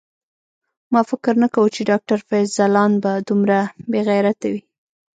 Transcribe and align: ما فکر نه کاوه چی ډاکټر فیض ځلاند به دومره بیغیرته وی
ما 0.93 1.01
فکر 1.09 1.33
نه 1.43 1.47
کاوه 1.53 1.69
چی 1.75 1.81
ډاکټر 1.91 2.19
فیض 2.27 2.47
ځلاند 2.57 2.95
به 3.03 3.11
دومره 3.29 3.57
بیغیرته 3.91 4.45
وی 4.51 4.61